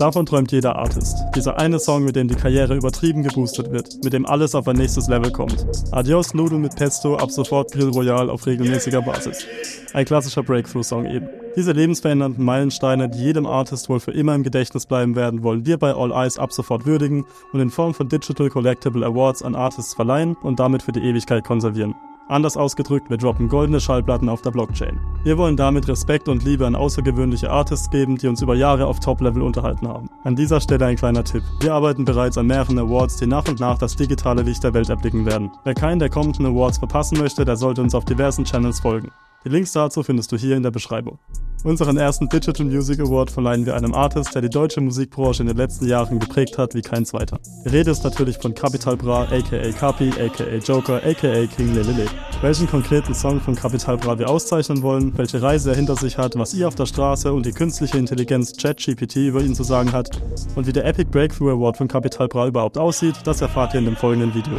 [0.00, 1.18] Davon träumt jeder Artist.
[1.36, 4.76] Dieser eine Song, mit dem die Karriere übertrieben geboostet wird, mit dem alles auf ein
[4.76, 5.66] nächstes Level kommt.
[5.92, 9.44] Adios Nudeln mit Pesto, ab sofort Grill Royal auf regelmäßiger Basis.
[9.92, 11.28] Ein klassischer Breakthrough-Song eben.
[11.54, 15.76] Diese lebensverändernden Meilensteine, die jedem Artist wohl für immer im Gedächtnis bleiben werden, wollen wir
[15.76, 19.92] bei All Eyes ab sofort würdigen und in Form von Digital Collectible Awards an Artists
[19.92, 21.94] verleihen und damit für die Ewigkeit konservieren.
[22.30, 25.00] Anders ausgedrückt, wir droppen goldene Schallplatten auf der Blockchain.
[25.24, 29.00] Wir wollen damit Respekt und Liebe an außergewöhnliche Artists geben, die uns über Jahre auf
[29.00, 30.08] Top-Level unterhalten haben.
[30.22, 31.42] An dieser Stelle ein kleiner Tipp.
[31.58, 34.90] Wir arbeiten bereits an mehreren Awards, die nach und nach das digitale Licht der Welt
[34.90, 35.50] erblicken werden.
[35.64, 39.10] Wer keinen der kommenden Awards verpassen möchte, der sollte uns auf diversen Channels folgen.
[39.44, 41.18] Die Links dazu findest du hier in der Beschreibung.
[41.64, 45.56] Unseren ersten Digital Music Award verleihen wir einem Artist, der die deutsche Musikbranche in den
[45.56, 47.38] letzten Jahren geprägt hat wie kein zweiter.
[47.64, 52.06] Die Rede ist natürlich von Capital Bra, aka Capi, aka Joker, aka King Lelele.
[52.40, 56.36] Welchen konkreten Song von Capital Bra wir auszeichnen wollen, welche Reise er hinter sich hat,
[56.36, 60.10] was ihr auf der Straße und die künstliche Intelligenz ChatGPT über ihn zu sagen hat
[60.56, 63.86] und wie der Epic Breakthrough Award von Capital Bra überhaupt aussieht, das erfahrt ihr in
[63.86, 64.54] dem folgenden Video.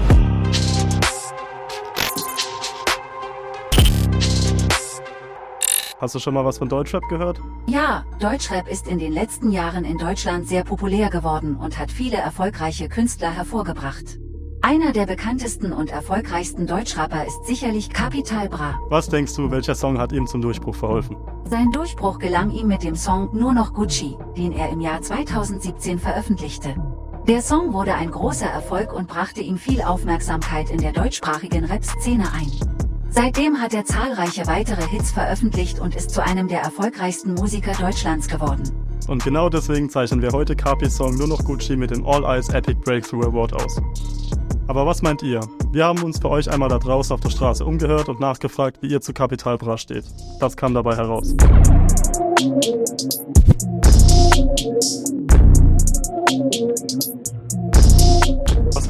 [6.01, 7.39] Hast du schon mal was von Deutschrap gehört?
[7.67, 12.17] Ja, Deutschrap ist in den letzten Jahren in Deutschland sehr populär geworden und hat viele
[12.17, 14.17] erfolgreiche Künstler hervorgebracht.
[14.63, 18.79] Einer der bekanntesten und erfolgreichsten Deutschrapper ist sicherlich Capital Bra.
[18.89, 21.17] Was denkst du, welcher Song hat ihm zum Durchbruch verholfen?
[21.45, 25.99] Sein Durchbruch gelang ihm mit dem Song Nur noch Gucci, den er im Jahr 2017
[25.99, 26.75] veröffentlichte.
[27.27, 32.25] Der Song wurde ein großer Erfolg und brachte ihm viel Aufmerksamkeit in der deutschsprachigen Rap-Szene
[32.33, 32.80] ein.
[33.13, 38.27] Seitdem hat er zahlreiche weitere Hits veröffentlicht und ist zu einem der erfolgreichsten Musiker Deutschlands
[38.27, 38.63] geworden.
[39.07, 42.47] Und genau deswegen zeichnen wir heute Capis Song nur noch Gucci mit dem All Eyes
[42.49, 43.81] Epic Breakthrough Award aus.
[44.67, 45.41] Aber was meint ihr?
[45.73, 48.87] Wir haben uns für euch einmal da draußen auf der Straße umgehört und nachgefragt, wie
[48.87, 50.05] ihr zu Capital Bra steht.
[50.39, 51.35] Das kam dabei heraus.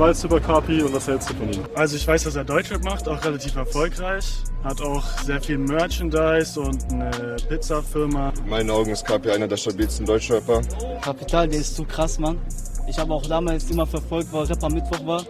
[0.01, 1.63] Weißt du über Kapi und was hältst du von ihm?
[1.75, 4.25] Also ich weiß, dass er Deutschrap macht, auch relativ erfolgreich.
[4.63, 8.33] Hat auch sehr viel Merchandise und eine Pizzafirma.
[8.43, 10.61] In meinen Augen ist Kapi einer der stabilsten Deutschrapper.
[11.01, 12.39] Kapital, der ist zu krass, Mann.
[12.87, 15.23] Ich habe auch damals immer verfolgt, weil Rapper Mittwoch war.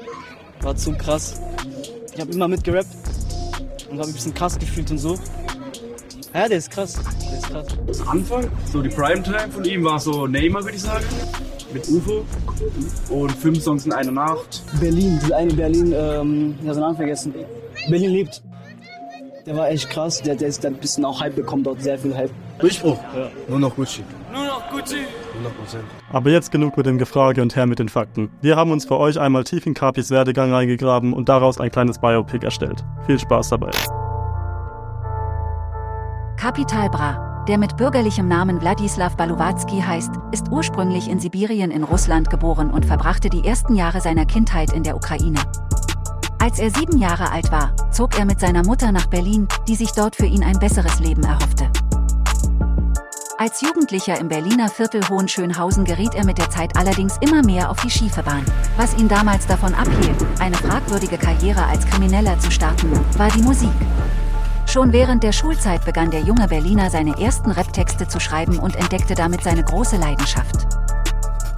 [0.62, 1.42] War zu krass.
[2.14, 2.88] Ich habe immer mitgerappt
[3.90, 5.20] und habe ein bisschen krass gefühlt und so.
[6.34, 6.98] Ja, der ist krass.
[7.30, 8.00] Der ist krass.
[8.04, 11.04] Am Anfang, so die Primetime von ihm war so Neymar, würde ich sagen.
[11.74, 12.26] Mit UFO.
[13.10, 14.64] Und fünf Songs in einer Nacht.
[14.80, 17.34] Berlin, diese eine Berlin, ähm, ich habe den Namen vergessen.
[17.90, 18.44] Berlin lebt.
[19.46, 20.22] Der war echt krass.
[20.22, 22.32] Der, der ist ein bisschen auch Hype bekommen, dort sehr viel Hype.
[22.60, 22.98] Durchbruch.
[23.48, 24.04] Nur noch Gucci.
[24.32, 24.98] Nur noch Gucci.
[24.98, 25.78] 100%.
[26.12, 28.30] Aber jetzt genug mit dem Gefrage und her mit den Fakten.
[28.42, 32.00] Wir haben uns für euch einmal tief in Capis Werdegang reingegraben und daraus ein kleines
[32.00, 32.84] Biopic erstellt.
[33.08, 33.72] Viel Spaß dabei.
[36.38, 42.30] Kapital Bra, der mit bürgerlichem Namen Wladislaw Balowatzki heißt, ist ursprünglich in Sibirien in Russland
[42.30, 45.40] geboren und verbrachte die ersten Jahre seiner Kindheit in der Ukraine.
[46.40, 49.92] Als er sieben Jahre alt war, zog er mit seiner Mutter nach Berlin, die sich
[49.92, 51.70] dort für ihn ein besseres Leben erhoffte.
[53.38, 57.82] Als Jugendlicher im Berliner Viertel Hohenschönhausen geriet er mit der Zeit allerdings immer mehr auf
[57.82, 58.46] die schiefe Bahn.
[58.78, 63.72] Was ihn damals davon abhielt, eine fragwürdige Karriere als Krimineller zu starten, war die Musik.
[64.72, 69.16] Schon während der Schulzeit begann der junge Berliner seine ersten Rap-Texte zu schreiben und entdeckte
[69.16, 70.66] damit seine große Leidenschaft.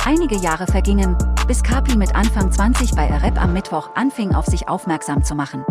[0.03, 1.15] Einige Jahre vergingen,
[1.45, 5.63] bis Kapi mit Anfang 20 bei Rap am Mittwoch anfing, auf sich aufmerksam zu machen.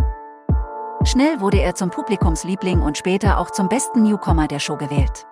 [1.02, 5.26] Schnell wurde er zum Publikumsliebling und später auch zum besten Newcomer der Show gewählt.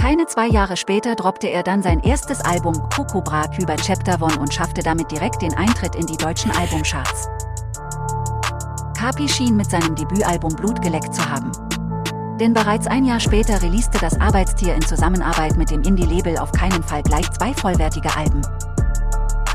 [0.00, 4.54] Keine zwei Jahre später droppte er dann sein erstes Album Kukubra über Chapter One und
[4.54, 7.28] schaffte damit direkt den Eintritt in die deutschen Albumcharts.
[8.98, 11.52] Kapi schien mit seinem Debütalbum Blut geleckt zu haben.
[12.40, 16.82] Denn bereits ein Jahr später releaste das Arbeitstier in Zusammenarbeit mit dem Indie-Label auf keinen
[16.82, 18.42] Fall gleich zwei vollwertige Alben.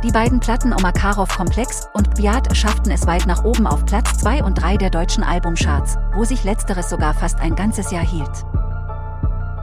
[0.01, 4.45] Die beiden Platten Omakarov Komplex und Biat schafften es weit nach oben auf Platz 2
[4.45, 8.45] und 3 der deutschen Albumcharts, wo sich letzteres sogar fast ein ganzes Jahr hielt.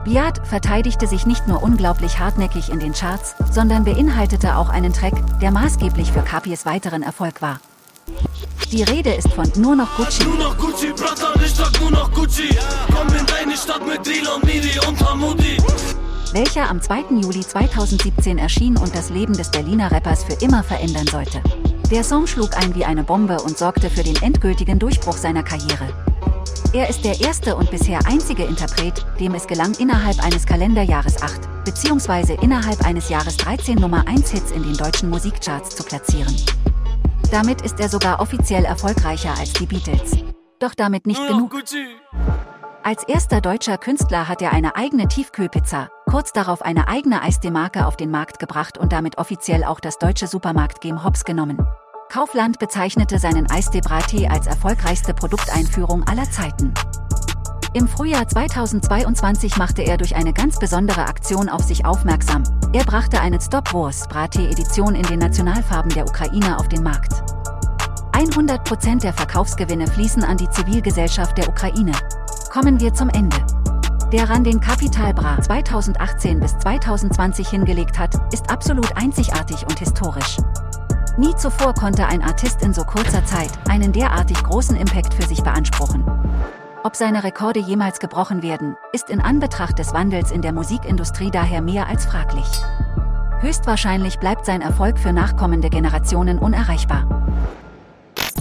[0.03, 5.15] Biat verteidigte sich nicht nur unglaublich hartnäckig in den Charts, sondern beinhaltete auch einen Track,
[5.39, 7.59] der maßgeblich für Kapis weiteren Erfolg war.
[8.69, 10.23] Die Rede ist von Nur noch Gucci.
[10.23, 12.49] Nur noch Gucci, Bratan, ich sag nur noch Gucci.
[12.93, 15.57] Komm in deine Stadt mit Elon, Miri und Hamudi.
[16.33, 17.19] welcher am 2.
[17.21, 21.41] Juli 2017 erschien und das Leben des Berliner Rappers für immer verändern sollte.
[21.91, 25.89] Der Song schlug ein wie eine Bombe und sorgte für den endgültigen Durchbruch seiner Karriere.
[26.73, 31.65] Er ist der erste und bisher einzige Interpret, dem es gelang, innerhalb eines Kalenderjahres 8
[31.65, 32.37] bzw.
[32.41, 36.33] innerhalb eines Jahres 13 Nummer 1 Hits in den deutschen Musikcharts zu platzieren.
[37.31, 40.17] Damit ist er sogar offiziell erfolgreicher als die Beatles.
[40.59, 41.55] Doch damit nicht genug.
[42.83, 47.95] Als erster deutscher Künstler hat er eine eigene Tiefkühlpizza, kurz darauf eine eigene Eisdee-Marke auf
[47.95, 51.65] den Markt gebracht und damit offiziell auch das deutsche Supermarkt-Game Hops genommen.
[52.09, 56.73] Kaufland bezeichnete seinen Eistee Brattee als erfolgreichste Produkteinführung aller Zeiten.
[57.73, 62.43] Im Frühjahr 2022 machte er durch eine ganz besondere Aktion auf sich aufmerksam.
[62.73, 67.13] Er brachte eine Stop Wars Brattee Edition in den Nationalfarben der Ukraine auf den Markt.
[68.11, 71.93] 100% der Verkaufsgewinne fließen an die Zivilgesellschaft der Ukraine.
[72.51, 73.37] Kommen wir zum Ende.
[74.11, 80.35] Der Run, den Capital Bra 2018 bis 2020 hingelegt hat, ist absolut einzigartig und historisch.
[81.17, 85.41] Nie zuvor konnte ein Artist in so kurzer Zeit einen derartig großen Impact für sich
[85.41, 86.03] beanspruchen.
[86.83, 91.61] Ob seine Rekorde jemals gebrochen werden, ist in Anbetracht des Wandels in der Musikindustrie daher
[91.61, 92.47] mehr als fraglich.
[93.39, 97.05] Höchstwahrscheinlich bleibt sein Erfolg für nachkommende Generationen unerreichbar.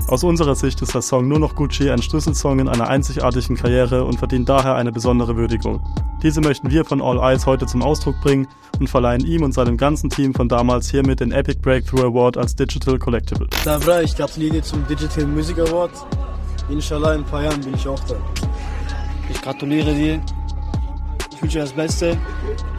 [0.09, 4.05] Aus unserer Sicht ist der Song Nur noch Gucci ein Schlüsselsong in einer einzigartigen Karriere
[4.07, 5.83] und verdient daher eine besondere Würdigung.
[6.23, 8.49] Diese möchten wir von All Eyes heute zum Ausdruck bringen
[8.79, 12.57] und verleihen ihm und seinem ganzen Team von damals hiermit den Epic Breakthrough Award als
[12.57, 13.49] Digital Collectible.
[13.65, 15.91] Davra, ich gratuliere dir zum Digital Music Award.
[16.69, 18.15] Inshallah, in ein paar Jahren bin ich auch da.
[19.29, 20.21] Ich gratuliere dir.
[21.33, 22.19] Ich wünsche dir das Beste.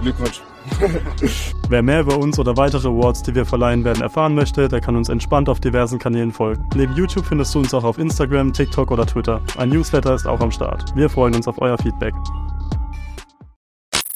[0.01, 0.41] Glückwunsch.
[1.69, 4.95] Wer mehr über uns oder weitere Awards, die wir verleihen werden, erfahren möchte, der kann
[4.95, 6.63] uns entspannt auf diversen Kanälen folgen.
[6.75, 9.41] Neben YouTube findest du uns auch auf Instagram, TikTok oder Twitter.
[9.57, 10.95] Ein Newsletter ist auch am Start.
[10.95, 12.13] Wir freuen uns auf euer Feedback.